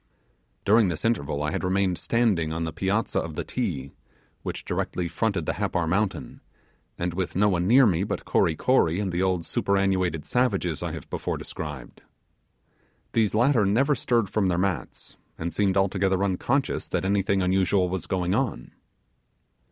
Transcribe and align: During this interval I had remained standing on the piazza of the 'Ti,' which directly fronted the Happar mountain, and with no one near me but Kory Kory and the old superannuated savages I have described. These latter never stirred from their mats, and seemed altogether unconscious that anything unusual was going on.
During 0.65 0.87
this 0.87 1.05
interval 1.05 1.43
I 1.43 1.51
had 1.51 1.63
remained 1.63 1.95
standing 1.99 2.51
on 2.51 2.63
the 2.63 2.73
piazza 2.73 3.19
of 3.19 3.35
the 3.35 3.43
'Ti,' 3.43 3.91
which 4.41 4.65
directly 4.65 5.07
fronted 5.07 5.45
the 5.45 5.53
Happar 5.53 5.85
mountain, 5.87 6.41
and 6.97 7.13
with 7.13 7.35
no 7.35 7.49
one 7.49 7.67
near 7.67 7.85
me 7.85 8.03
but 8.03 8.25
Kory 8.25 8.55
Kory 8.55 8.99
and 8.99 9.11
the 9.11 9.21
old 9.21 9.45
superannuated 9.45 10.25
savages 10.25 10.81
I 10.81 10.91
have 10.93 11.07
described. 11.07 12.01
These 13.11 13.35
latter 13.35 13.63
never 13.63 13.93
stirred 13.93 14.27
from 14.27 14.47
their 14.47 14.57
mats, 14.57 15.17
and 15.37 15.53
seemed 15.53 15.77
altogether 15.77 16.23
unconscious 16.23 16.87
that 16.87 17.05
anything 17.05 17.43
unusual 17.43 17.87
was 17.87 18.07
going 18.07 18.33
on. 18.33 18.71